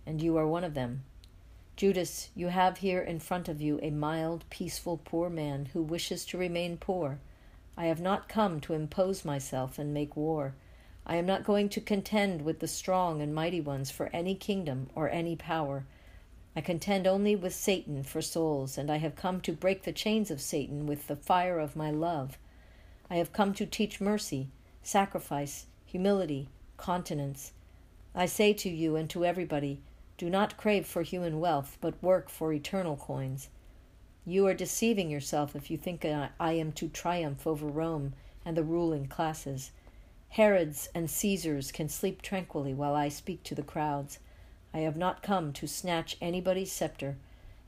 and 0.06 0.20
you 0.20 0.36
are 0.36 0.46
one 0.46 0.64
of 0.64 0.74
them. 0.74 1.04
Judas, 1.76 2.30
you 2.34 2.48
have 2.48 2.78
here 2.78 3.00
in 3.00 3.20
front 3.20 3.48
of 3.48 3.60
you 3.60 3.78
a 3.82 3.90
mild, 3.90 4.44
peaceful, 4.50 5.00
poor 5.04 5.30
man 5.30 5.70
who 5.72 5.82
wishes 5.82 6.24
to 6.26 6.38
remain 6.38 6.76
poor. 6.76 7.18
I 7.76 7.86
have 7.86 8.00
not 8.00 8.28
come 8.28 8.60
to 8.62 8.74
impose 8.74 9.24
myself 9.24 9.78
and 9.78 9.94
make 9.94 10.16
war. 10.16 10.54
I 11.04 11.16
am 11.16 11.26
not 11.26 11.44
going 11.44 11.68
to 11.70 11.80
contend 11.80 12.42
with 12.42 12.60
the 12.60 12.68
strong 12.68 13.20
and 13.20 13.34
mighty 13.34 13.60
ones 13.60 13.90
for 13.90 14.08
any 14.12 14.34
kingdom 14.34 14.88
or 14.94 15.10
any 15.10 15.34
power. 15.36 15.84
I 16.54 16.60
contend 16.60 17.06
only 17.06 17.34
with 17.34 17.54
Satan 17.54 18.02
for 18.02 18.22
souls, 18.22 18.78
and 18.78 18.90
I 18.90 18.98
have 18.98 19.16
come 19.16 19.40
to 19.40 19.52
break 19.52 19.82
the 19.82 19.92
chains 19.92 20.30
of 20.30 20.40
Satan 20.40 20.86
with 20.86 21.06
the 21.08 21.16
fire 21.16 21.58
of 21.58 21.74
my 21.74 21.90
love. 21.90 22.38
I 23.10 23.16
have 23.16 23.32
come 23.32 23.52
to 23.54 23.66
teach 23.66 24.00
mercy, 24.00 24.48
sacrifice, 24.82 25.66
humility, 25.84 26.48
continence. 26.76 27.52
I 28.14 28.26
say 28.26 28.52
to 28.52 28.68
you 28.68 28.96
and 28.96 29.08
to 29.10 29.24
everybody, 29.24 29.80
do 30.18 30.30
not 30.30 30.56
crave 30.56 30.86
for 30.86 31.02
human 31.02 31.40
wealth, 31.40 31.78
but 31.80 32.00
work 32.02 32.28
for 32.28 32.52
eternal 32.52 32.96
coins. 32.96 33.48
You 34.24 34.46
are 34.46 34.54
deceiving 34.54 35.10
yourself 35.10 35.56
if 35.56 35.70
you 35.70 35.76
think 35.76 36.04
I 36.04 36.52
am 36.52 36.70
to 36.72 36.88
triumph 36.88 37.46
over 37.46 37.66
Rome 37.66 38.12
and 38.44 38.56
the 38.56 38.62
ruling 38.62 39.08
classes. 39.08 39.72
Herods 40.32 40.88
and 40.94 41.10
Caesars 41.10 41.70
can 41.70 41.90
sleep 41.90 42.22
tranquilly 42.22 42.72
while 42.72 42.94
I 42.94 43.10
speak 43.10 43.42
to 43.42 43.54
the 43.54 43.62
crowds. 43.62 44.18
I 44.72 44.78
have 44.78 44.96
not 44.96 45.22
come 45.22 45.52
to 45.52 45.66
snatch 45.66 46.16
anybody's 46.22 46.72
scepter, 46.72 47.18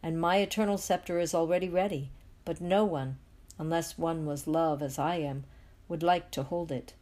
and 0.02 0.18
my 0.18 0.38
eternal 0.38 0.78
scepter 0.78 1.18
is 1.20 1.34
already 1.34 1.68
ready, 1.68 2.10
but 2.46 2.62
no 2.62 2.86
one, 2.86 3.18
unless 3.58 3.98
one 3.98 4.24
was 4.24 4.46
love 4.46 4.82
as 4.82 4.98
I 4.98 5.16
am, 5.16 5.44
would 5.88 6.02
like 6.02 6.30
to 6.30 6.42
hold 6.42 6.72
it. 6.72 6.94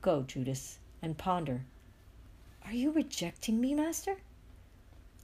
Go, 0.00 0.22
Judas, 0.22 0.78
and 1.02 1.18
ponder. 1.18 1.66
Are 2.64 2.72
you 2.72 2.90
rejecting 2.90 3.60
me, 3.60 3.74
Master? 3.74 4.16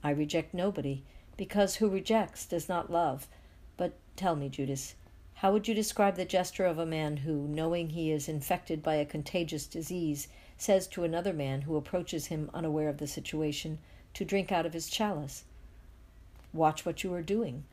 I 0.03 0.11
reject 0.11 0.53
nobody, 0.53 1.01
because 1.35 1.77
who 1.77 1.89
rejects 1.89 2.45
does 2.45 2.69
not 2.69 2.91
love. 2.91 3.27
But 3.75 3.93
tell 4.15 4.35
me, 4.35 4.49
Judas, 4.49 4.93
how 5.37 5.51
would 5.51 5.67
you 5.67 5.75
describe 5.75 6.15
the 6.15 6.25
gesture 6.25 6.65
of 6.65 6.79
a 6.79 6.85
man 6.85 7.17
who, 7.17 7.47
knowing 7.47 7.89
he 7.89 8.11
is 8.11 8.27
infected 8.27 8.81
by 8.81 8.95
a 8.95 9.05
contagious 9.05 9.67
disease, 9.67 10.27
says 10.57 10.87
to 10.87 11.03
another 11.03 11.31
man 11.31 11.61
who 11.61 11.75
approaches 11.75 12.25
him 12.25 12.49
unaware 12.55 12.89
of 12.89 12.97
the 12.97 13.05
situation 13.05 13.77
to 14.15 14.25
drink 14.25 14.51
out 14.51 14.65
of 14.65 14.73
his 14.73 14.89
chalice? 14.89 15.43
Watch 16.53 16.87
what 16.87 17.03
you 17.03 17.13
are 17.13 17.21
doing. 17.21 17.65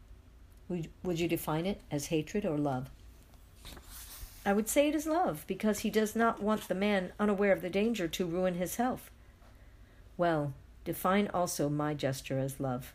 Would 0.68 0.90
would 1.02 1.18
you 1.18 1.26
define 1.26 1.64
it 1.64 1.80
as 1.90 2.08
hatred 2.08 2.44
or 2.44 2.58
love? 2.58 2.90
I 4.44 4.52
would 4.52 4.68
say 4.68 4.88
it 4.88 4.94
is 4.94 5.06
love, 5.06 5.44
because 5.46 5.78
he 5.78 5.88
does 5.88 6.14
not 6.14 6.42
want 6.42 6.68
the 6.68 6.74
man 6.74 7.12
unaware 7.18 7.52
of 7.52 7.62
the 7.62 7.70
danger 7.70 8.08
to 8.08 8.26
ruin 8.26 8.56
his 8.56 8.76
health. 8.76 9.10
Well, 10.18 10.52
define 10.84 11.30
also 11.32 11.70
my 11.70 11.94
gesture 11.94 12.38
as 12.38 12.60
love. 12.60 12.92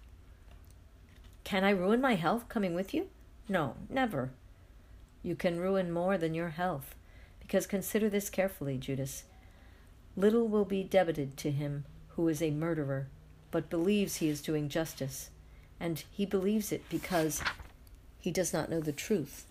Can 1.43 1.63
I 1.63 1.71
ruin 1.71 2.01
my 2.01 2.13
health 2.13 2.47
coming 2.49 2.75
with 2.75 2.93
you? 2.93 3.07
No, 3.47 3.73
never. 3.89 4.29
You 5.29 5.36
can 5.36 5.59
ruin 5.59 5.91
more 5.91 6.17
than 6.17 6.33
your 6.33 6.50
health, 6.50 6.95
because 7.39 7.67
consider 7.67 8.09
this 8.09 8.31
carefully, 8.31 8.79
Judas. 8.79 9.25
Little 10.17 10.48
will 10.48 10.65
be 10.65 10.81
debited 10.81 11.38
to 11.38 11.51
him 11.51 11.86
who 12.15 12.27
is 12.27 12.41
a 12.41 12.50
murderer, 12.50 13.09
but 13.51 13.69
believes 13.69 14.15
he 14.15 14.27
is 14.27 14.41
doing 14.41 14.69
justice, 14.69 15.29
and 15.79 16.03
he 16.12 16.25
believes 16.25 16.71
it 16.71 16.81
because 16.89 17.43
he 18.19 18.31
does 18.31 18.53
not 18.53 18.71
know 18.71 18.79
the 18.79 18.91
truth. 18.91 19.45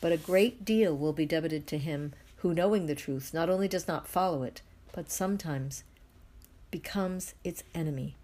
But 0.00 0.12
a 0.12 0.16
great 0.16 0.64
deal 0.64 0.96
will 0.96 1.12
be 1.12 1.26
debited 1.26 1.66
to 1.66 1.78
him 1.78 2.12
who, 2.36 2.54
knowing 2.54 2.86
the 2.86 2.94
truth, 2.94 3.34
not 3.34 3.50
only 3.50 3.66
does 3.66 3.88
not 3.88 4.06
follow 4.06 4.44
it, 4.44 4.62
but 4.92 5.10
sometimes 5.10 5.82
becomes 6.70 7.34
its 7.42 7.64
enemy. 7.74 8.14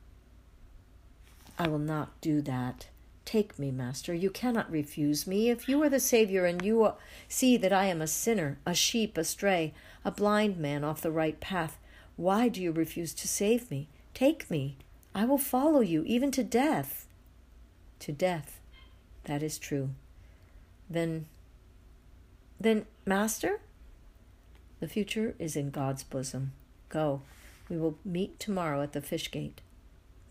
I 1.58 1.66
will 1.66 1.80
not 1.80 2.20
do 2.20 2.40
that. 2.42 2.86
Take 3.28 3.58
me, 3.58 3.70
Master. 3.70 4.14
You 4.14 4.30
cannot 4.30 4.70
refuse 4.70 5.26
me. 5.26 5.50
If 5.50 5.68
you 5.68 5.82
are 5.82 5.90
the 5.90 6.00
Savior 6.00 6.46
and 6.46 6.64
you 6.64 6.94
see 7.28 7.58
that 7.58 7.74
I 7.74 7.84
am 7.84 8.00
a 8.00 8.06
sinner, 8.06 8.58
a 8.64 8.72
sheep 8.72 9.18
astray, 9.18 9.74
a 10.02 10.10
blind 10.10 10.56
man 10.56 10.82
off 10.82 11.02
the 11.02 11.10
right 11.10 11.38
path, 11.38 11.76
why 12.16 12.48
do 12.48 12.62
you 12.62 12.72
refuse 12.72 13.12
to 13.12 13.28
save 13.28 13.70
me? 13.70 13.86
Take 14.14 14.50
me. 14.50 14.78
I 15.14 15.26
will 15.26 15.36
follow 15.36 15.80
you, 15.80 16.04
even 16.06 16.30
to 16.30 16.42
death. 16.42 17.06
To 17.98 18.12
death. 18.12 18.60
That 19.24 19.42
is 19.42 19.58
true. 19.58 19.90
Then, 20.88 21.26
then, 22.58 22.86
Master? 23.04 23.60
The 24.80 24.88
future 24.88 25.34
is 25.38 25.54
in 25.54 25.68
God's 25.68 26.02
bosom. 26.02 26.52
Go. 26.88 27.20
We 27.68 27.76
will 27.76 27.98
meet 28.06 28.40
tomorrow 28.40 28.80
at 28.80 28.94
the 28.94 29.02
fish 29.02 29.30
gate. 29.30 29.60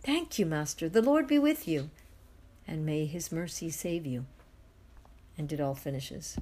Thank 0.01 0.39
you, 0.39 0.47
Master. 0.47 0.89
The 0.89 1.03
Lord 1.03 1.27
be 1.27 1.37
with 1.37 1.67
you 1.67 1.91
and 2.67 2.85
may 2.85 3.05
his 3.05 3.31
mercy 3.31 3.69
save 3.69 4.05
you. 4.05 4.25
And 5.37 5.51
it 5.53 5.61
all 5.61 5.75
finishes. 5.75 6.37